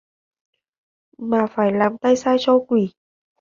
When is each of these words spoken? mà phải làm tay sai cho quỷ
mà 1.17 1.47
phải 1.55 1.71
làm 1.71 1.97
tay 1.97 2.15
sai 2.15 2.37
cho 2.39 2.59
quỷ 2.67 2.91